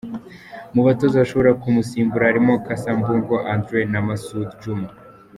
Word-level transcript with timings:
Mu 0.73 0.81
batoza 0.87 1.15
bashobora 1.23 1.57
kumusimbura 1.61 2.29
harimo 2.29 2.53
Cassa 2.65 2.91
Mbungo 2.99 3.35
André 3.53 3.79
na 3.91 3.99
Masoudi 4.07 4.55
Djuma. 4.59 4.89